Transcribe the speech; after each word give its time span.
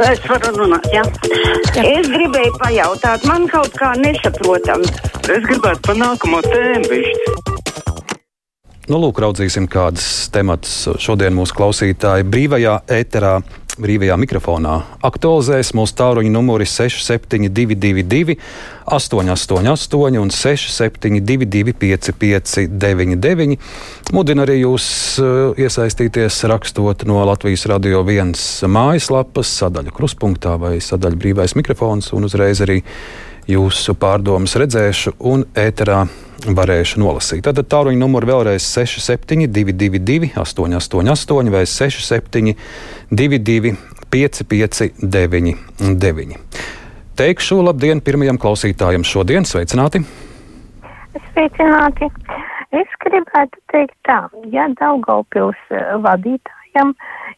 Es 0.00 0.22
varu 0.24 0.52
runāt, 0.56 0.86
jā. 0.94 1.02
jā. 1.76 1.82
Es 1.84 2.08
gribēju 2.08 2.54
pajautāt, 2.62 3.26
man 3.28 3.44
kaut 3.50 3.74
kā 3.76 3.92
nesaprotam. 4.00 4.84
Es 5.28 5.44
gribētu 5.44 5.84
pa 5.84 5.96
nākamo 5.98 6.40
tēmu 6.46 6.88
bišķi. 6.88 7.34
Nu, 8.90 8.98
lūk, 8.98 9.20
raudzīsim, 9.22 9.68
kādas 9.70 10.06
tematas 10.34 10.88
šodien 11.00 11.36
mūsu 11.36 11.54
klausītāji 11.54 12.26
brīvajā 12.26 12.80
ēterā 12.90 13.36
brīvajā 13.80 14.16
mikrofonā. 14.20 14.74
Aktualizēs 15.06 15.72
mūsu 15.76 15.96
tāluņa 15.98 16.32
numuri 16.32 16.66
6722, 16.68 18.36
888 18.84 20.20
un 20.20 20.32
672, 20.34 21.74
559, 21.80 23.58
Mudina 24.12 24.44
arī 24.44 24.58
jūs 24.60 24.86
eh, 25.22 25.62
iesaistīties 25.64 26.42
rakstot 26.50 27.06
no 27.08 27.22
Latvijas 27.24 27.64
radio 27.70 28.02
viens 28.04 28.42
mājaslapas 28.68 29.52
sadaļa 29.62 29.94
kruspunktā 29.96 30.58
vai 30.60 30.74
sadaļa 30.84 31.20
brīvais 31.22 31.56
mikrofons 31.56 32.12
un 32.12 32.28
uzreiz 32.28 32.60
arī 32.64 32.82
jūsu 33.48 33.96
pārdomas 33.98 34.54
redzēšu 34.60 35.16
un 35.32 35.46
ēterā 35.58 36.04
varēšu 36.50 37.00
nolasīt. 37.02 37.44
Tad 37.46 37.60
tāluņa 37.70 37.98
numuru 37.98 38.28
vēlreiz 38.32 38.64
6722, 38.66 40.32
888 40.42 41.52
vai 41.54 41.62
672, 43.12 43.76
559, 44.10 45.56
Teikšu 47.12 47.58
labdien 47.60 48.00
pirmajam 48.00 48.38
klausītājam 48.40 49.02
šodien. 49.04 49.44
Sveicināti! 49.44 50.00
Sveicināti! 51.26 52.08
Es 52.72 52.88
gribētu 53.04 53.60
teikt 53.68 53.92
tā, 54.08 54.16
ja 54.48 54.64
Daugaupils 54.80 55.60
eh, 55.68 55.92
vadītājam 56.06 56.94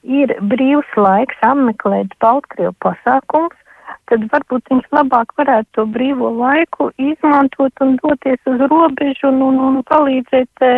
ir 0.06 0.30
brīvs 0.52 0.92
laiks 0.95 1.42
apmeklēt 1.42 2.14
Baltkrievu 2.22 2.77
pasākums, 2.78 3.59
tad 4.06 4.28
varbūt 4.30 4.70
viņš 4.70 4.86
labāk 4.94 5.34
varētu 5.41 5.69
to 5.75 5.86
brīvo 5.97 6.31
laiku 6.38 6.92
izmantot 7.03 7.75
un 7.83 7.98
doties 8.05 8.38
uz 8.47 8.62
robežu 8.70 9.27
un, 9.33 9.42
un, 9.48 9.59
un 9.72 9.83
palīdzēt 9.91 10.55
e, 10.62 10.72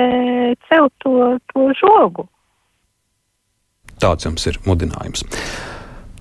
celt 0.70 0.92
to, 1.04 1.36
to 1.52 1.68
žogu. 1.82 2.24
Tāds 4.02 4.26
jums 4.26 4.44
ir 4.50 4.58
mudinājums. 4.66 5.24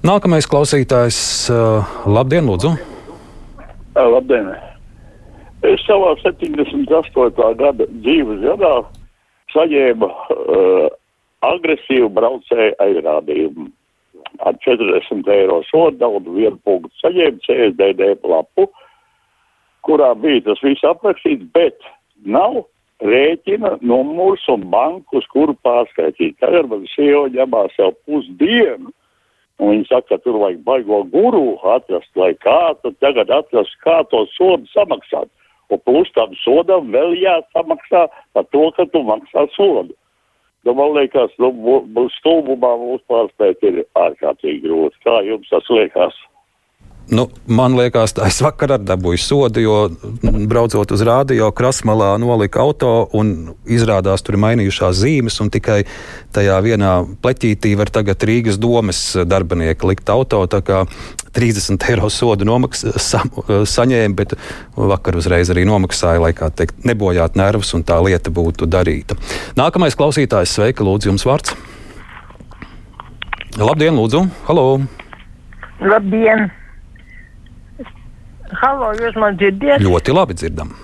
Nākamais 0.05 0.47
klausītājs, 0.47 1.17
labdien, 2.05 2.45
lūdzu! 2.47 2.75
Labdien! 3.95 4.51
Es 5.65 5.81
savā 5.87 6.13
78. 6.21 7.55
gada 7.57 7.87
dzīves 7.89 8.43
gadā 8.43 8.73
saņēmu 9.55 10.09
uh, 10.11 10.85
agresīvu 11.47 12.11
braucēju 12.13 12.75
aizrādījumu 12.85 13.69
ar 14.45 14.57
40 14.65 15.29
eiro 15.31 15.61
sodu 15.69 16.01
naudu 16.01 16.35
vienu 16.35 16.59
punktu 16.67 16.91
saņēma 17.01 17.41
CSDD 17.45 18.11
lapu, 18.27 18.67
kurā 19.87 20.11
bija 20.19 20.43
tas 20.49 20.61
viss 20.65 20.85
aprakstīts, 20.85 21.47
bet 21.55 21.77
nav 22.25 22.63
rēķina 23.03 23.77
numurs 23.81 24.45
un 24.51 24.67
banku, 24.71 25.19
uz 25.19 25.25
kuru 25.33 25.55
pārskaitīt. 25.65 26.37
Tagad 26.39 26.69
man 26.71 26.85
sieva 26.93 27.27
ņemās 27.33 27.75
jau 27.79 27.91
pusdienu, 28.05 28.93
un 29.59 29.73
viņi 29.73 29.89
saka, 29.89 30.15
ka 30.15 30.23
tur 30.23 30.39
vajag 30.43 30.61
baigo 30.67 31.03
guru 31.11 31.57
atrast, 31.75 32.11
lai 32.15 32.33
kā, 32.39 32.75
tad 32.83 32.95
tagad 33.03 33.31
atrast, 33.31 33.75
kā 33.83 34.01
to 34.11 34.25
sodu 34.35 34.67
samaksāt. 34.73 35.31
Un 35.73 35.81
plus 35.81 36.11
tam 36.13 36.33
sodam 36.43 36.91
vēl 36.93 37.15
jāsamaksā 37.17 38.05
par 38.37 38.45
to, 38.53 38.67
ka 38.77 38.85
tu 38.93 39.01
maksā 39.03 39.47
sodu. 39.55 39.95
Nu, 40.65 40.73
man 40.73 40.95
liekas, 40.97 41.33
nu, 41.41 41.51
stulbumā 42.17 42.71
mūsu 42.81 43.03
pārspēt 43.09 43.61
ir 43.65 43.83
ārkārtīgi 44.01 44.63
grūti. 44.65 45.01
Kā 45.05 45.19
jums 45.25 45.49
tas 45.51 45.67
liekas? 45.69 46.17
Nu, 47.05 47.27
man 47.45 47.75
liekas, 47.77 48.15
tā 48.17 48.25
es 48.31 48.39
vakar 48.41 48.79
dabūju 48.81 49.19
sodu, 49.21 49.61
jo 49.61 49.75
braucot 50.49 50.89
uz 50.95 51.03
rādio, 51.05 51.51
krasmalā 51.53 52.15
nolika 52.17 52.63
auto 52.63 52.93
un 53.13 53.51
izrādās 53.69 54.25
tur 54.25 54.39
ir 54.39 54.41
mainījušās 54.41 55.03
zīmes. 55.03 55.37
Tikai 55.53 55.83
tajā 56.33 56.55
vienā 56.65 56.95
pleķītī 57.21 57.75
var 57.77 57.93
tagad 57.93 58.25
Rīgas 58.25 58.57
domes 58.57 59.03
darbinieki 59.21 59.91
likt 59.91 60.09
auto. 60.09 60.41
30 61.35 61.85
eiro 61.91 62.09
sodu 62.09 62.47
nomaks, 62.47 62.85
sa, 63.03 63.21
saņēma, 63.75 64.15
bet 64.17 64.33
vakar 64.73 65.19
uzreiz 65.19 65.51
arī 65.53 65.67
nomaksāja, 65.67 66.23
lai 66.23 66.33
kā 66.33 66.49
teikt, 66.49 66.81
nebojātu 66.87 67.37
nervus 67.37 67.73
un 67.77 67.85
tā 67.85 67.99
lieta 68.01 68.33
būtu 68.33 68.65
darīta. 68.71 69.19
Nākamais 69.59 69.99
klausītājs, 69.99 70.57
sveika, 70.57 70.87
lūdzu, 70.87 71.11
jums 71.11 71.27
vārds. 71.27 71.53
Labdien, 73.59 73.93
lūdzu! 73.99 74.25
Halo! 74.49 74.69
Labdien! 75.83 76.49
Halo, 78.53 78.91
jūs 78.99 79.15
man 79.17 79.39
dzirdat? 79.39 79.81
Ļoti 79.81 80.13
labi 80.13 80.37
dzirdam! 80.37 80.75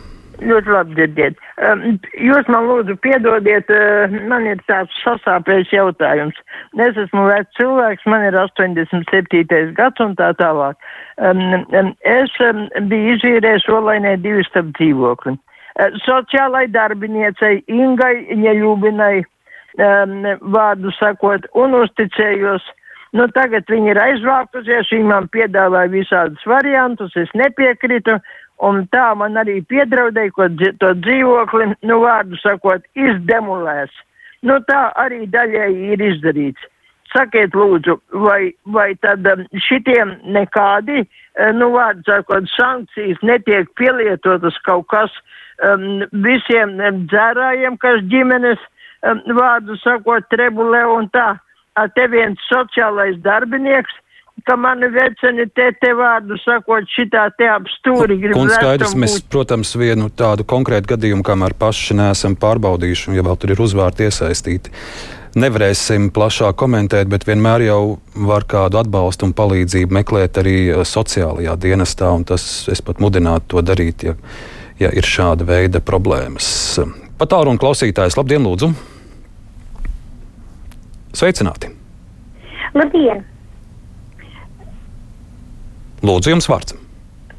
Ļoti 0.42 0.72
labi 0.74 0.96
dzirdiet. 0.98 1.42
Um, 1.62 1.84
jūs 2.18 2.48
man 2.50 2.66
lūdzu 2.66 2.96
piedodiet, 3.04 3.70
uh, 3.70 4.14
man 4.30 4.48
ir 4.50 4.62
tāds 4.66 4.96
sasāpējis 5.04 5.74
jautājums. 5.76 6.40
Es 6.82 6.98
esmu 6.98 7.28
vecs 7.28 7.54
cilvēks, 7.60 8.08
man 8.10 8.26
ir 8.26 8.38
87. 8.40 9.76
gads 9.78 10.02
un 10.02 10.16
tā 10.18 10.32
tālāk. 10.40 10.80
Es 11.22 12.34
biju 12.90 13.14
izvīrējis 13.18 13.70
olainē 13.70 14.16
divu 14.24 14.42
stab 14.50 14.74
dzīvokli. 14.80 15.36
Uh, 15.38 15.94
sociālai 16.08 16.66
darbiniecei 16.74 17.62
Ingai 17.70 18.26
Ņeļūbinai 18.42 19.22
vārdu 20.52 20.92
sakot 20.98 21.46
un 21.56 21.78
uzticējos. 21.78 22.66
Nu, 23.12 23.26
tagad 23.36 23.68
viņi 23.68 23.92
ir 23.92 24.00
aizvākusies, 24.00 24.92
viņi 24.94 25.10
man 25.10 25.28
piedāvāja 25.34 25.92
visādus 25.92 26.46
variantus, 26.48 27.16
es 27.20 27.32
nepiekrītu, 27.36 28.16
un 28.64 28.86
tā 28.94 29.10
man 29.20 29.36
arī 29.42 29.58
piedraudēja, 29.68 30.32
ko 30.38 30.48
to 30.80 30.94
dzīvokli, 31.04 31.74
nu, 31.90 31.98
vārdu 32.06 32.40
sakot, 32.40 32.86
izdemolēs. 32.96 33.92
Nu, 34.48 34.62
tā 34.70 34.86
arī 35.04 35.26
daļēji 35.34 35.92
ir 35.96 36.06
izdarīts. 36.08 36.70
Sakiet, 37.12 37.52
lūdzu, 37.58 37.98
vai, 38.24 38.54
vai 38.72 38.94
tad 39.04 39.28
um, 39.28 39.44
šitiem 39.68 40.16
nekādi, 40.32 41.04
uh, 41.04 41.52
nu, 41.58 41.74
vārdu 41.76 42.08
sakot, 42.08 42.48
sankcijas 42.56 43.20
netiek 43.28 43.68
pielietotas 43.76 44.56
kaut 44.64 44.88
kas 44.94 45.12
um, 45.68 46.06
visiem 46.24 46.78
um, 46.80 47.04
dzērājiem, 47.12 47.76
kas 47.84 48.00
ģimenes, 48.14 48.64
um, 49.04 49.20
vārdu 49.36 49.76
sakot, 49.84 50.32
trebulē 50.32 50.86
un 50.96 51.12
tā. 51.12 51.34
Te 51.96 52.08
viens 52.12 52.40
sociālais 52.52 53.20
darbinieks 53.24 53.94
ka 54.46 54.56
mani 54.58 54.90
veceni 54.92 55.46
te, 55.56 55.70
te 55.82 55.94
vārdu 55.98 56.38
sakot, 56.42 56.88
šitā 56.96 57.28
te 57.38 57.48
ap 57.52 57.68
stūri 57.70 58.18
grib. 58.22 58.38
Un 58.40 58.52
skaidrs, 58.52 58.96
mēs, 58.98 59.20
protams, 59.32 59.74
vienu 59.78 60.10
tādu 60.10 60.46
konkrētu 60.48 60.94
gadījumu, 60.96 61.26
kamēr 61.28 61.56
paši 61.60 61.98
neesam 62.00 62.38
pārbaudījuši, 62.42 63.12
un 63.12 63.20
ja 63.20 63.26
vēl 63.28 63.40
tur 63.42 63.54
ir 63.56 63.64
uzvārti 63.64 64.08
iesaistīti. 64.08 64.74
Nevarēsim 65.42 66.10
plašāk 66.12 66.58
komentēt, 66.60 67.08
bet 67.12 67.24
vienmēr 67.28 67.64
jau 67.70 67.84
var 68.28 68.44
kādu 68.52 68.82
atbalstu 68.82 69.30
un 69.30 69.36
palīdzību 69.38 69.96
meklēt 70.02 70.42
arī 70.42 70.56
eh, 70.74 70.82
sociālajā 70.88 71.56
dienestā, 71.62 72.12
un 72.12 72.28
tas 72.28 72.44
es 72.72 72.84
pat 72.84 73.00
mudinātu 73.04 73.56
to 73.56 73.64
darīt, 73.64 74.10
ja, 74.10 74.18
ja 74.82 74.92
ir 74.92 75.08
šāda 75.08 75.48
veida 75.48 75.80
problēmas. 75.80 76.82
Patāru 77.22 77.54
un 77.54 77.62
klausītājs, 77.62 78.20
labdien, 78.20 78.44
lūdzu! 78.44 78.74
Sveicināti! 81.12 81.72
Labdien! 82.78 83.26
Lūdzu, 86.02 86.32
jums 86.32 86.48
vārds. 86.50 86.78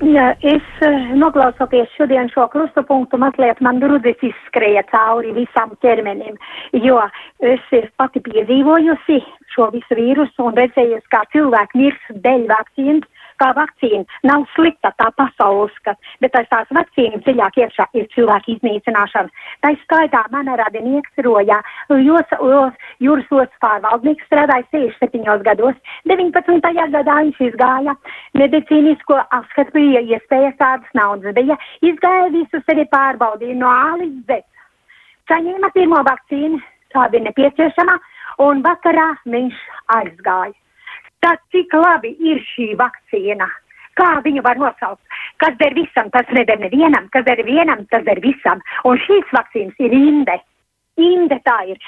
Jā, 0.02 0.32
es 0.42 0.64
uh, 0.82 1.12
noklausoties 1.14 1.90
šodien 1.94 2.26
šo 2.32 2.48
klusu 2.50 2.82
punktu, 2.88 3.20
mazliet 3.22 3.60
man 3.62 3.78
grūdis 3.82 4.18
izskrēja 4.26 4.82
cauri 4.90 5.30
visam 5.36 5.76
ķermenim, 5.84 6.34
jo 6.82 6.98
es 7.38 7.62
pati 8.00 8.22
piedzīvojusi 8.26 9.20
šo 9.54 9.68
visu 9.74 9.98
vīrusu 9.98 10.48
un 10.48 10.58
redzējusi, 10.58 11.06
kā 11.14 11.22
cilvēki 11.34 11.84
mirs 11.84 12.10
dēļ 12.24 12.48
vakcīnas, 12.50 13.21
kā 13.42 13.50
vakcīna 13.56 14.04
nav 14.28 14.46
slikta, 14.54 14.92
tā 15.00 15.10
pasaules 15.18 15.74
skat, 15.80 15.98
bet 16.22 16.36
aiz 16.38 16.48
tās 16.52 16.70
vakcīnas 16.78 17.24
dziļāk 17.26 17.58
iekšā 17.62 17.88
ir 17.98 18.06
cilvēku 18.14 18.54
iznīcināšana. 18.56 19.32
Tā 19.64 19.72
skaitā 19.82 20.22
mana 20.34 20.56
radinieks 20.60 21.24
rojā, 21.26 21.58
jos, 22.06 22.36
jos, 22.38 22.78
jūras 23.02 23.32
ostas 23.32 23.62
pārvaldnieks 23.64 24.28
strādāja 24.30 24.66
67 24.70 25.44
gados, 25.48 25.76
19. 26.10 26.72
gadā 26.96 27.18
viņš 27.22 27.42
izgāja 27.48 27.96
medicīnisko 28.38 29.18
apskatu, 29.38 29.74
bija 29.76 30.02
iespējas 30.14 30.58
tādas 30.60 30.96
naudas, 30.98 31.34
bija 31.34 31.58
izgāja 31.82 32.30
visu 32.34 32.62
sevi 32.66 32.86
pārbaudīja 32.92 33.58
no 33.58 33.70
A 33.72 33.96
līdz 34.00 34.24
Z. 34.30 34.42
Saņēma 35.30 35.70
pirmo 35.74 36.02
vakcīnu, 36.06 36.58
tā 36.92 37.06
bija 37.12 37.28
nepieciešama, 37.28 37.98
un 38.46 38.64
vakarā 38.66 39.12
viņš 39.24 39.62
aizgāja. 39.98 40.61
Tad 41.22 41.42
cik 41.54 41.74
labi 41.78 42.14
ir 42.18 42.40
šī 42.52 42.72
vakcīna? 42.78 43.48
Kā 43.98 44.08
viņu 44.24 44.42
var 44.44 44.58
nosaukt? 44.60 45.02
Kas 45.42 45.56
der 45.60 45.74
visam, 45.76 46.08
tas 46.14 46.28
neder 46.32 46.60
nevienam, 46.62 47.10
kas 47.12 47.26
der 47.28 47.42
vienam, 47.46 47.84
tas 47.92 48.04
der 48.06 48.22
visam. 48.24 48.62
Un 48.88 48.98
šīs 49.04 49.34
vakcīnas 49.36 49.84
ir 49.84 49.94
inde. 49.96 50.38
Inde 51.00 51.38
tā 51.40 51.56
ir. 51.72 51.78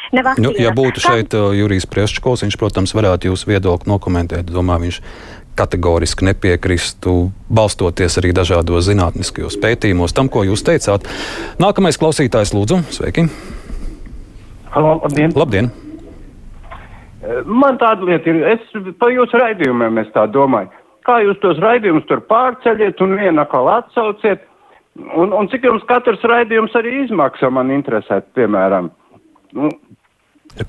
Nu, 0.40 0.52
ja 0.56 0.70
būtu 0.72 1.02
šeit 1.04 1.34
uh, 1.36 1.50
Jurijs 1.52 1.84
Prieščkovs, 1.90 2.44
viņš, 2.46 2.56
protams, 2.60 2.94
varētu 2.96 3.28
jūsu 3.28 3.50
viedokli 3.50 3.92
nokomentēt. 3.92 4.48
Domāju, 4.48 4.86
viņš 4.86 5.00
kategoriski 5.58 6.30
nepiekristu, 6.30 7.14
balstoties 7.52 8.18
arī 8.20 8.32
dažādos 8.36 8.88
zinātniskajos 8.88 9.60
pētījumos 9.62 10.16
tam, 10.16 10.32
ko 10.32 10.46
jūs 10.48 10.64
teicāt. 10.66 11.06
Nākamais 11.62 12.00
klausītājs, 12.00 12.56
lūdzu, 12.56 12.80
sveiki! 12.96 13.28
Halo, 14.74 14.98
labdien! 15.04 15.36
labdien. 15.36 15.74
Man 17.46 17.78
tāda 17.80 18.04
lieta 18.04 18.30
ir, 18.30 18.42
es 18.54 18.96
pa 19.00 19.08
jūsu 19.12 19.38
raidījumiem 19.40 20.02
es 20.02 20.10
tā 20.16 20.26
domāju. 20.28 20.72
Kā 21.04 21.20
jūs 21.24 21.38
tos 21.40 21.60
raidījumus 21.60 22.06
tur 22.08 22.20
pārceļiet 22.28 23.00
un 23.04 23.16
vienu 23.20 23.42
atkal 23.42 23.68
atsauciet? 23.78 24.44
Un, 24.94 25.32
un 25.34 25.48
cik 25.50 25.64
jums 25.66 25.82
katrs 25.88 26.22
raidījums 26.22 26.74
arī 26.78 27.00
izmaksā, 27.02 27.50
man 27.50 27.72
interesē, 27.74 28.20
piemēram. 28.36 28.92
Nu, 29.56 29.70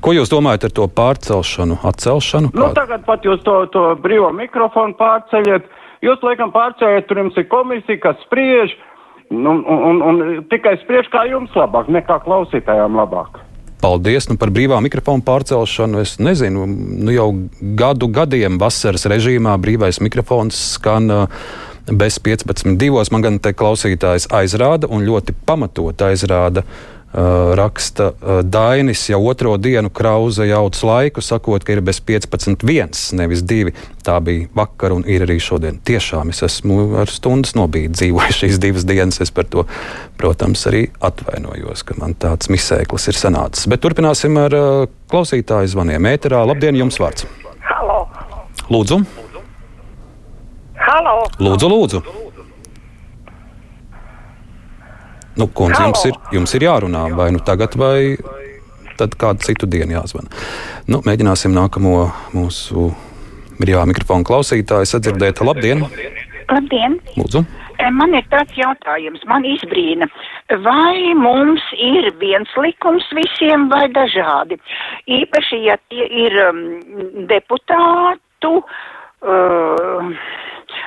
Ko 0.02 0.16
jūs 0.16 0.32
domājat 0.32 0.66
ar 0.66 0.74
to 0.74 0.88
pārcelšanu, 0.98 1.78
atcelšanu? 1.86 2.50
Nu, 2.58 2.72
tagad 2.74 3.04
pat 3.06 3.26
jūs 3.28 3.44
to, 3.46 3.58
to 3.74 3.84
brīvo 4.02 4.32
mikrofonu 4.34 4.98
pārceļat. 4.98 5.68
Jūs, 6.06 6.24
laikam, 6.26 6.54
pārceļat, 6.56 7.06
tur 7.10 7.22
jums 7.22 7.38
ir 7.38 7.46
komisija, 7.52 8.02
kas 8.02 8.18
spriež, 8.26 8.74
nu, 9.30 9.60
un, 9.60 9.84
un, 9.92 10.02
un 10.10 10.24
tikai 10.50 10.78
spriež 10.82 11.10
kā 11.14 11.28
jums 11.30 11.54
labāk, 11.58 11.92
nekā 11.94 12.18
klausītājām 12.26 12.98
labāk. 12.98 13.38
Paldies 13.86 14.26
nu, 14.32 14.40
par 14.42 14.50
brīvā 14.50 14.80
mikrofona 14.82 15.22
pārcelšanu. 15.22 16.02
Es 16.02 16.16
nezinu, 16.18 16.66
nu, 16.66 17.14
jau 17.14 17.30
gadu 17.78 18.10
gadiem 18.10 18.58
vasaras 18.62 19.06
režīmā 19.12 19.54
brīvais 19.62 20.02
mikrofons 20.02 20.58
skan. 20.74 21.14
Uh, 21.14 21.48
bez 21.92 22.18
15.2. 22.18 23.12
Man 23.12 23.22
gan 23.22 23.40
te 23.40 23.54
klausītājs 23.54 24.30
aizrāda 24.34 24.90
un 24.90 25.06
ļoti 25.06 25.36
pamatot 25.46 26.02
aizrāda. 26.08 26.66
Uh, 27.16 27.54
raksta 27.56 28.10
uh, 28.12 28.40
Dainis 28.44 29.06
jau 29.08 29.22
otro 29.30 29.54
dienu 29.58 29.88
krauza 29.90 30.44
jauts 30.44 30.82
laiku, 30.84 31.22
sakot, 31.24 31.64
ka 31.64 31.72
ir 31.72 31.80
bez 31.80 32.02
15.1, 32.04 32.92
nevis 33.16 33.44
2. 33.48 33.72
Tā 34.04 34.18
bija 34.20 34.50
vakar 34.58 34.92
un 34.92 35.06
ir 35.08 35.24
arī 35.24 35.38
šodien. 35.40 35.78
Tiešām 35.88 36.34
es 36.34 36.44
esmu 36.44 36.98
ar 37.00 37.08
stundas 37.08 37.56
nobīdi 37.56 37.94
dzīvojis 37.96 38.42
šīs 38.42 38.60
divas 38.60 38.84
dienas. 38.90 39.22
Es 39.24 39.32
par 39.32 39.48
to, 39.48 39.64
protams, 40.20 40.66
arī 40.68 40.90
atvainojos, 41.00 41.86
ka 41.88 41.96
man 42.02 42.18
tāds 42.20 42.52
misēklis 42.52 43.08
ir 43.08 43.22
sanācis. 43.22 43.70
Bet 43.72 43.86
turpināsim 43.86 44.36
ar 44.42 44.60
uh, 44.60 44.84
klausītāju 45.08 45.72
zvaniem. 45.72 46.12
Ēterā, 46.12 46.44
labdien, 46.44 46.76
jums 46.84 47.00
vārds! 47.00 47.30
Halo! 47.72 48.02
Lūdzu! 48.68 49.00
Halo! 50.84 51.20
Lūdzu, 51.40 51.72
lūdzu! 51.72 52.25
Nu, 55.36 55.48
kundze, 55.52 55.82
jums 55.84 56.06
ir, 56.08 56.16
jums 56.32 56.54
ir 56.56 56.64
jārunā 56.64 57.10
vai 57.16 57.28
nu 57.36 57.42
tagad, 57.44 57.76
vai 57.76 58.16
tad 58.96 59.18
kādu 59.20 59.44
citu 59.44 59.68
dienu 59.68 59.98
jāzvana. 59.98 60.32
Nu, 60.88 61.02
mēģināsim 61.04 61.52
nākamo 61.56 62.06
mūsu 62.32 62.88
brīvā 63.60 63.84
mikrofona 63.90 64.24
klausītāju 64.28 64.88
sadzirdēt. 64.88 65.44
Labdien! 65.44 65.84
Labdien! 66.48 67.00
Lūdzu! 67.20 67.44
Man 67.92 68.16
ir 68.16 68.24
tāds 68.32 68.56
jautājums, 68.56 69.20
man 69.28 69.44
izbrīna, 69.44 70.08
vai 70.64 71.12
mums 71.20 71.64
ir 71.76 72.08
viens 72.22 72.54
likums 72.56 73.04
visiem 73.18 73.68
vai 73.68 73.90
dažādi? 73.92 74.56
Īpaši, 75.12 75.60
ja 75.68 75.76
tie 75.92 76.08
ir 76.24 76.38
um, 76.46 76.62
deputātu, 77.28 78.54
uh, 78.64 80.14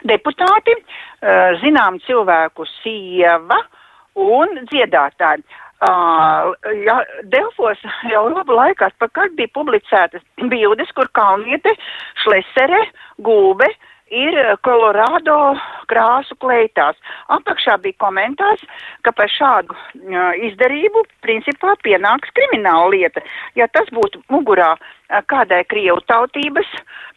deputāti, 0.09 0.79
uh, 0.81 1.61
zinām 1.61 2.01
cilvēku 2.09 2.65
sieva, 2.79 3.61
uh, 3.61 3.78
un 4.19 4.63
dziedātāji. 4.71 5.47
Uh, 5.79 6.57
ja, 6.83 6.97
Delfos 7.31 7.79
jau 8.11 8.25
labu 8.33 8.57
laiku 8.59 8.89
atpakaļ 8.89 9.31
bija 9.39 9.53
publicētas 9.55 10.25
bildes, 10.51 10.91
kur 10.97 11.07
Kalniete, 11.15 11.77
Šlesere, 12.25 12.81
Gulbe 13.23 13.69
ir 14.11 14.37
Kolorādo 14.67 15.57
krāsu 15.89 16.37
kleitās. 16.43 16.97
Apakšā 17.33 17.79
bija 17.83 17.97
komentārs, 18.03 18.63
ka 19.07 19.13
par 19.13 19.31
šādu 19.33 19.75
uh, 19.75 20.33
izdarību 20.49 21.05
principā 21.25 21.75
pienāks 21.85 22.33
krimināla 22.37 22.91
lieta. 22.95 23.25
Ja 23.59 23.69
tas 23.73 23.89
būtu 23.95 24.23
mugurā 24.33 24.75
uh, 24.77 25.21
kādai 25.31 25.65
Krievu 25.71 26.01
tautības 26.11 26.69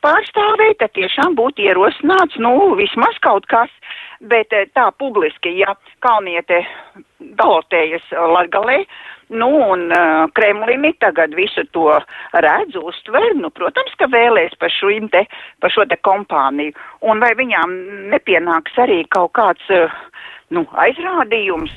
pārstāvei, 0.03 0.73
tad 0.79 0.95
tiešām 0.97 1.35
būtu 1.39 1.65
ierosināts, 1.67 2.39
nu, 2.41 2.73
vismaz 2.79 3.17
kaut 3.25 3.47
kas. 3.51 3.71
Bet 4.21 4.53
uh, 4.55 4.67
tā 4.75 4.91
publiski, 4.97 5.57
ja 5.63 5.75
Kalniete 6.05 6.63
galotējas 7.39 8.07
Latgalē, 8.11 8.83
Nu, 9.31 9.47
un 9.71 9.85
uh, 9.95 10.25
Kremlini 10.35 10.91
tagad 10.99 11.31
visu 11.37 11.63
to 11.71 11.87
redz, 12.35 12.75
uztver, 12.75 13.31
nu, 13.39 13.47
protams, 13.55 13.93
ka 13.95 14.09
vēlēs 14.11 14.57
par, 14.59 14.73
te, 15.13 15.21
par 15.63 15.71
šo 15.71 15.85
te 15.87 15.95
kompāniju. 16.03 16.75
Un 17.07 17.23
vai 17.23 17.31
viņām 17.39 17.77
nepienāks 18.11 18.75
arī 18.83 19.05
kaut 19.07 19.31
kāds, 19.39 19.63
uh, 19.71 19.87
nu, 20.51 20.65
aizrādījums, 20.83 21.71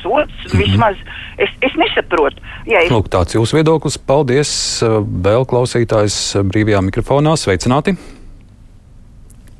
sots 0.00 0.34
mm. 0.50 0.58
vismaz, 0.58 0.98
es, 1.38 1.54
es 1.62 1.78
nesaprotu. 1.78 2.42
Ja 2.66 2.82
es... 2.82 2.90
Lūk, 2.90 3.12
tāds 3.14 3.38
jūsu 3.38 3.60
viedoklis. 3.60 4.02
Paldies, 4.02 4.52
vēl 4.82 5.46
klausītājs 5.46 6.40
brīvajā 6.50 6.82
mikrofonā. 6.90 7.38
Sveicināti! 7.38 7.94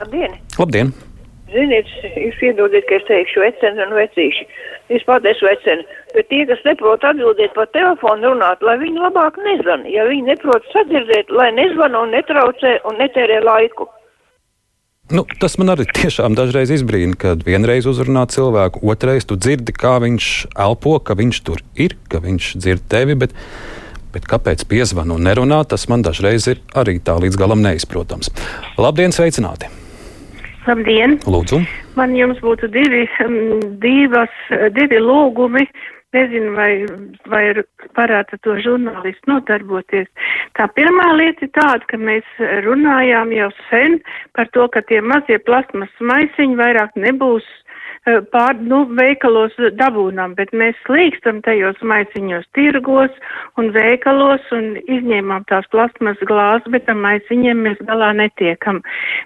Labdien! 0.03 0.41
Labdien! 0.59 0.97
Ziniet, 1.57 1.89
jūs 2.21 2.41
iedodiet, 2.45 2.85
ka 2.89 2.99
es 2.99 3.05
teikšu 3.09 3.41
veceni 3.41 3.85
un 3.87 3.95
vecīši. 3.97 4.47
Es 4.93 5.05
pateicu 5.09 5.47
veceni, 5.49 5.87
bet 6.13 6.29
tie, 6.29 6.43
kas 6.49 6.61
neprot 6.67 7.05
atbildēt 7.07 7.55
pa 7.57 7.65
telefonu 7.73 8.35
runāt, 8.35 8.61
lai 8.67 8.77
viņi 8.83 9.01
labāk 9.01 9.39
nezvan. 9.47 9.87
Ja 9.89 10.05
viņi 10.09 10.35
neprot 10.35 10.67
sadzirdēt, 10.75 11.33
lai 11.33 11.49
nezvana 11.57 12.03
un 12.05 12.13
netraucē 12.13 12.81
un 12.89 13.01
netērē 13.01 13.41
laiku. 13.47 13.89
Nu, 15.07 15.23
tas 15.41 15.55
man 15.61 15.71
arī 15.71 15.87
tiešām 15.97 16.35
dažreiz 16.35 16.73
izbrīna, 16.75 17.15
kad 17.19 17.47
vienreiz 17.47 17.87
uzrunā 17.87 18.27
cilvēku, 18.33 18.83
otrreiz 18.91 19.25
tu 19.25 19.39
dzirdi, 19.39 19.71
kā 19.71 19.97
viņš 20.03 20.31
elpo, 20.67 20.97
ka 20.99 21.15
viņš 21.17 21.43
tur 21.47 21.63
ir, 21.79 21.95
ka 22.11 22.19
viņš 22.25 22.51
dzird 22.59 22.89
tevi, 22.91 23.15
bet, 23.23 23.37
bet 24.13 24.27
kāpēc 24.27 24.67
piezvan 24.67 25.15
un 25.15 25.23
nerunā, 25.31 25.63
tas 25.71 25.87
man 25.89 26.03
dažreiz 26.03 26.51
ir 26.51 26.63
arī 26.75 26.99
tā 26.99 27.17
līdz 27.23 27.39
galam 27.39 27.63
neizprotams. 27.63 28.35
Labdien, 28.83 29.15
sveicināti! 29.15 29.76
Labdien! 30.67 31.21
Lūdzu! 31.31 31.61
Man 31.95 32.17
jums 32.19 32.41
būtu 32.43 32.67
divi, 32.75 33.05
divas, 33.83 34.33
divi 34.75 34.99
lūgumi. 34.99 35.63
Nezinu, 36.17 36.55
vai, 36.57 36.71
vai 37.29 37.43
varētu 37.99 38.39
to 38.43 38.55
žurnālistu 38.65 39.29
nodarboties. 39.29 40.07
Tā 40.57 40.65
pirmā 40.79 41.11
lieta 41.19 41.45
ir 41.45 41.51
tāda, 41.53 41.85
ka 41.91 41.99
mēs 42.01 42.39
runājām 42.65 43.35
jau 43.37 43.51
sen 43.67 43.99
par 44.39 44.49
to, 44.57 44.65
ka 44.73 44.81
tie 44.89 45.03
mazie 45.05 45.37
plasmas 45.45 45.93
maisiņi 46.01 46.57
vairāk 46.57 46.97
nebūs 46.97 47.45
Eh, 47.45 47.66
pār, 48.07 48.59
nu, 48.63 48.85
veikalos 48.99 49.55
dabūnām, 49.79 50.37
bet 50.39 50.53
mēs 50.55 50.79
slīkstam 50.87 51.41
tajos 51.47 51.79
maisiņos 51.83 52.47
tirgos 52.55 53.15
un 53.59 53.73
veikalos 53.75 54.45
un 54.55 54.77
izņēmām 54.83 55.47
tās 55.51 55.67
plasmas 55.73 56.21
glāzes, 56.31 56.71
bet 56.71 56.89
ar 56.93 56.99
maisiņiem 57.03 57.65
mēs 57.67 57.83
galā 57.89 58.13
netiekam. 58.15 58.83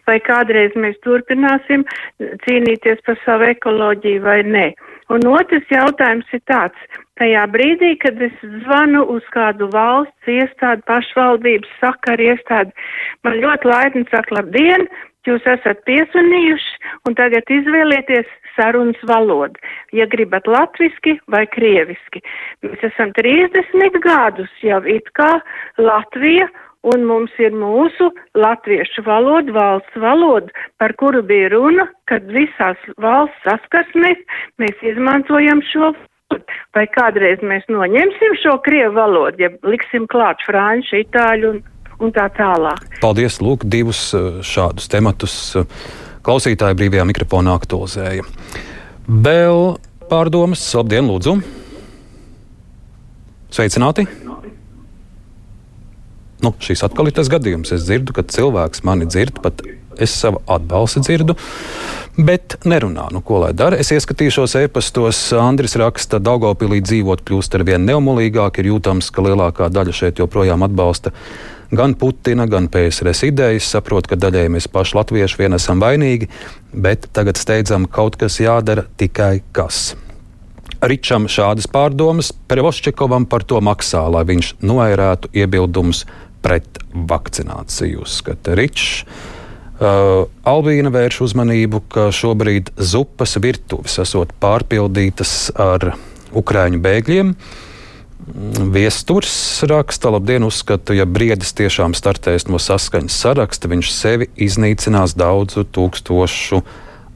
Vai 0.08 0.16
kādreiz 0.25 0.76
mēs 0.76 0.96
turpināsim 1.04 1.84
cīnīties 2.46 3.04
par 3.06 3.20
savu 3.26 3.50
ekoloģiju 3.52 4.25
vai 4.25 4.40
nē? 4.49 4.66
Un 5.10 5.26
otrs 5.26 5.66
jautājums 5.75 6.28
ir 6.32 6.42
tāds. 6.46 6.99
Tajā 7.20 7.42
brīdī, 7.52 7.96
kad 8.00 8.20
es 8.22 8.37
zvanu 8.62 9.02
uz 9.12 9.26
kādu 9.34 9.68
valsts 9.75 10.30
iestādi, 10.30 10.87
pašvaldības 10.88 11.72
sakaru 11.82 12.30
iestādi, 12.30 12.72
man 13.26 13.40
ļoti 13.42 13.68
laipni 13.68 14.06
saka, 14.08 14.38
labdien, 14.38 14.87
jūs 15.28 15.44
esat 15.52 15.82
piezvanījuši 15.88 16.94
un 17.08 17.18
tagad 17.18 17.52
izvēlieties 17.52 18.30
sarunas 18.57 19.00
valodu, 19.09 19.61
ja 19.97 20.07
gribat 20.11 20.49
latviski 20.50 21.19
vai 21.30 21.47
krieviski. 21.50 22.23
Mēs 22.64 22.83
esam 22.92 23.14
30 23.16 24.00
gadus 24.04 24.50
jau 24.64 24.83
it 24.87 25.09
kā 25.16 25.38
Latvija 25.78 26.49
un 26.87 27.04
mums 27.04 27.33
ir 27.40 27.52
mūsu 27.57 28.09
latviešu 28.38 29.04
valoda, 29.07 29.52
valsts 29.52 30.00
valoda, 30.00 30.52
par 30.80 30.95
kuru 31.00 31.23
bija 31.26 31.50
runa, 31.54 31.87
kad 32.09 32.25
visās 32.33 32.80
valsts 33.00 33.45
saskarsmēs 33.45 34.23
mēs 34.62 34.87
izmantojam 34.92 35.64
šo 35.73 35.92
valodu. 35.92 36.07
Vai 36.76 36.85
kādreiz 36.87 37.40
mēs 37.42 37.64
noņemsim 37.66 38.37
šo 38.38 38.52
krievu 38.62 38.95
valodu, 38.95 39.42
ja 39.42 39.49
liksim 39.66 40.07
klāt 40.07 40.38
franču, 40.47 41.00
itāļu 41.02 41.49
un, 41.50 41.57
un 41.99 42.12
tā 42.14 42.28
tālāk. 42.37 42.85
Paldies, 43.02 43.40
lūk, 43.42 43.66
divus 43.66 44.12
eh, 44.14 44.38
šādus 44.47 44.87
tematus 44.92 45.35
eh, 45.59 45.66
klausītāji 46.27 46.79
brīvajā 46.79 47.07
mikrofonā 47.11 47.55
aktualizēja. 47.59 48.27
Vēl 49.07 49.77
pārdomas, 50.11 50.62
labdien, 50.77 51.09
lūdzu! 51.11 51.39
Sveicināti! 53.50 54.07
Nu, 56.41 56.55
šis 56.62 56.85
atkal 56.87 57.11
ir 57.11 57.17
tas 57.17 57.29
gadījums. 57.29 57.73
Es 57.77 57.85
dzirdu, 57.85 58.15
ka 58.17 58.25
cilvēks 58.25 58.85
mani 58.89 59.09
dzird, 59.11 59.43
pat 59.45 59.61
es 60.00 60.15
savu 60.17 60.41
atbalstu 60.49 61.03
dzirdu, 61.05 61.37
Bet 62.19 62.57
nerunā, 62.67 63.07
nu 63.15 63.23
ko 63.25 63.39
lai 63.45 63.53
dara. 63.57 63.79
Es 63.81 63.93
ieskatīšos 63.95 64.57
e-pastos. 64.61 65.19
Andris 65.39 65.77
raksta, 65.79 66.19
ka 66.19 66.25
Daugopilī 66.27 66.81
dzīvot 66.83 67.23
kļūst 67.25 67.55
ar 67.57 67.65
vien 67.69 67.87
neumolīgāk, 67.87 68.59
ir 68.61 68.73
jūtams, 68.73 69.12
ka 69.15 69.25
lielākā 69.25 69.71
daļa 69.73 69.95
šeit 69.95 70.21
joprojām 70.21 70.67
atbalsta 70.67 71.15
gan 71.71 71.95
Putina, 71.95 72.47
gan 72.47 72.69
PSRS 72.69 73.25
idejas. 73.29 73.69
Saprotu, 73.71 74.12
ka 74.12 74.19
daļai 74.21 74.49
mēs 74.53 74.69
paši 74.71 74.97
latvieši 74.99 75.41
vien 75.41 75.57
esam 75.57 75.83
vainīgi, 75.83 76.31
bet 76.73 77.09
tagad 77.15 77.41
steidzam 77.41 77.87
kaut 77.91 78.19
kas 78.21 78.41
jādara 78.43 78.87
tikai 79.00 79.41
kas. 79.57 79.95
Ričam 80.81 81.29
šādas 81.29 81.69
pārdomas, 81.71 82.33
Prevoščikovam 82.49 83.27
par 83.29 83.45
to 83.45 83.61
maksā, 83.61 84.07
lai 84.09 84.25
viņš 84.29 84.55
noērētu 84.65 85.33
iebildumus 85.37 86.07
pret 86.41 86.81
vakcināciju. 86.95 88.07
Uzskata 88.07 88.57
Ričs. 88.57 89.05
Uh, 89.81 90.27
Albīna 90.45 90.93
vērš 90.93 91.23
uzmanību, 91.25 91.83
ka 91.89 92.11
šobrīd 92.12 92.75
zupas 92.77 93.39
virtuves 93.41 93.97
esot 94.03 94.33
pārpildītas 94.41 95.53
ar 95.57 95.95
ukrāņu 96.37 96.81
bēgļiem. 96.85 97.33
Uh, 97.33 97.70
Viesturs 98.71 99.33
raksta, 99.69 100.11
labdien, 100.12 100.45
uzskatu, 100.47 100.95
ja 100.95 101.07
briedis 101.09 101.55
tiešām 101.57 101.95
startēs 101.97 102.47
no 102.50 102.61
saskaņas 102.61 103.17
saraksta, 103.25 103.71
viņš 103.73 103.91
sevi 103.95 104.29
iznīcinās 104.37 105.17
daudzu 105.19 105.65
tūkstošu 105.75 106.61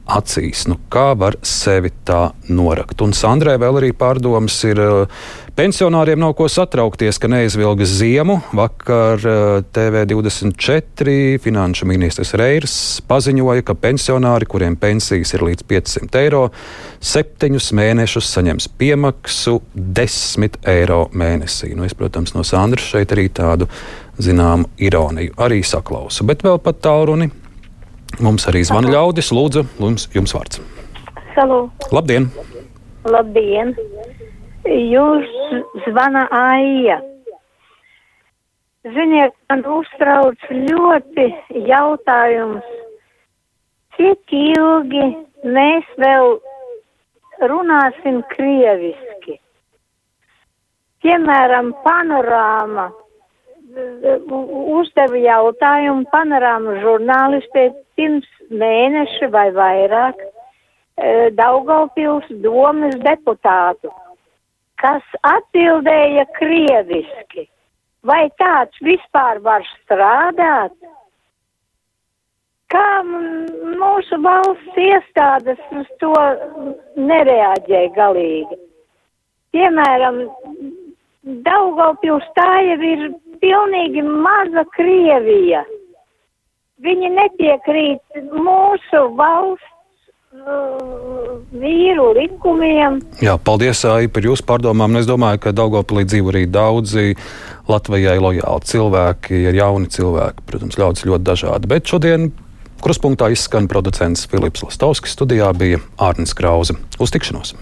acīs. 0.05 0.65
Nu, 0.69 0.77
kā 0.91 1.13
var 1.17 1.37
sevi 1.45 1.91
tā 2.05 2.29
norakt? 2.49 3.01
Un 3.01 3.13
Sandrē 3.15 3.57
vēl 3.61 3.81
arī 3.81 3.91
pārdomas 3.97 4.57
ir. 4.67 4.81
Pensionāriem 5.55 6.19
nav 6.19 6.33
ko 6.35 6.49
satraukties, 6.51 7.15
ka 7.15 7.29
neizvilga 7.31 7.85
ziemu. 7.87 8.41
Vakar 8.57 9.21
TV24 9.75 11.39
finanšu 11.39 11.87
ministrs 11.87 12.33
Reirs 12.35 12.75
paziņoja, 13.07 13.63
ka 13.63 13.77
pensionāri, 13.79 14.49
kuriem 14.51 14.75
pensijas 14.75 15.31
ir 15.31 15.45
līdz 15.47 15.63
500 15.69 16.19
eiro, 16.25 16.43
septiņus 16.99 17.71
mēnešus 17.79 18.33
saņems 18.35 18.67
piemaksu 18.75 19.61
10 19.75 20.59
eiro 20.75 21.05
mēnesī. 21.15 21.71
Nu, 21.77 21.87
es, 21.87 21.95
protams, 21.95 22.35
no 22.35 22.43
Sandras 22.43 22.91
šeit 22.91 23.15
arī 23.15 23.29
tādu 23.31 23.69
zināmu 24.19 24.67
ironiju 24.75 25.39
arī 25.39 25.63
saklausu. 25.63 26.27
Bet 26.27 26.43
vēl 26.43 26.59
pat 26.63 26.83
tālruni 26.83 27.31
Mums 28.23 28.47
arī 28.49 28.63
zvana 28.67 28.91
ļaudis. 28.93 29.31
Lūdzu, 29.35 29.65
jums, 29.81 30.07
jums 30.15 30.33
vārds. 30.35 30.61
Halo. 31.35 31.65
Labdien! 31.91 32.29
Labdien! 33.05 33.73
Jūs 34.65 35.27
zvana 35.85 36.25
Aija. 36.33 37.01
Ziniet, 38.95 39.33
man 39.49 39.63
uztrauc 39.75 40.41
ļoti 40.53 41.25
jautājums, 41.67 42.65
cik 43.97 44.35
ilgi 44.37 45.07
mēs 45.57 45.87
vēl 46.01 46.35
runāsim 47.49 48.21
krieviski. 48.33 49.39
Piemēram, 51.01 51.73
panorāma 51.85 52.91
uzdeva 53.75 55.19
jautājumu 55.19 56.05
panorāmu 56.11 56.77
žurnālistē 56.83 57.69
pirms 57.95 58.27
mēneša 58.49 59.29
vai 59.31 59.49
vairāk 59.51 60.21
e, 60.21 61.29
Daugaupils 61.35 62.27
domas 62.43 62.95
deputātu, 63.03 63.91
kas 64.79 65.03
atbildēja 65.23 66.25
krieviski. 66.37 67.49
Vai 68.05 68.29
tāds 68.37 68.77
vispār 68.85 69.41
var 69.41 69.65
strādāt? 69.81 70.75
Kā 72.69 73.01
mūsu 73.05 74.17
valsts 74.21 74.77
iestādes 74.77 75.59
uz 75.71 75.89
to 75.99 76.13
nereaģēja 76.97 77.91
galīgi? 77.95 78.57
Piemēram, 79.55 80.19
Daugaupils 81.25 82.25
tā 82.37 82.49
jau 82.61 82.81
ir 82.85 83.07
pilnīgi 83.41 84.03
maza 84.05 84.61
Krievija. 84.75 85.63
Viņi 86.85 87.09
nepiekrīt 87.15 88.19
mūsu 88.29 89.01
valsts 89.17 89.71
uh, 90.35 91.41
vīru 91.49 92.11
likumiem. 92.19 92.99
Jā, 93.25 93.39
paldies 93.41 93.81
Ai, 93.89 94.05
par 94.11 94.27
jūsu 94.27 94.45
pārdomām. 94.45 94.99
Es 94.99 95.09
domāju, 95.09 95.41
ka 95.47 95.55
Daugopilī 95.55 96.05
dzīvo 96.05 96.33
arī 96.35 96.45
daudzi 96.51 97.15
Latvijai 97.71 98.19
lojāli 98.21 98.71
cilvēki, 98.75 99.45
ir 99.49 99.61
jauni 99.63 99.89
cilvēki, 99.89 100.45
protams, 100.45 100.77
ļaudis 100.77 101.07
ļoti 101.09 101.29
dažādi. 101.31 101.71
Bet 101.73 101.89
šodien 101.89 102.29
kruspunktā 102.85 103.31
izskan 103.33 103.71
producents 103.71 104.27
Filips 104.29 104.61
Lastovskis, 104.67 105.17
studijā 105.17 105.49
bija 105.57 105.81
Ārnis 105.97 106.37
Krause. 106.37 106.77
Uz 107.01 107.15
tikšanos! 107.15 107.55